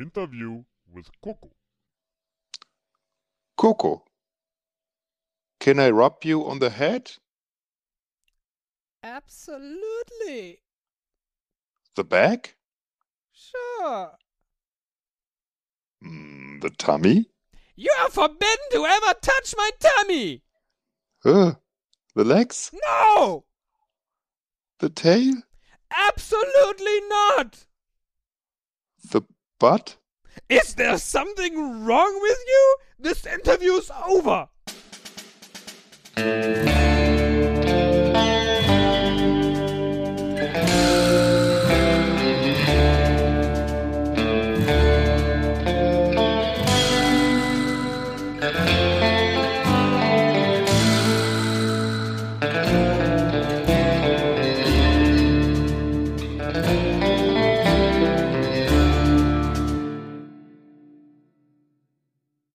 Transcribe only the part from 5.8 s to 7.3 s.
rub you on the head?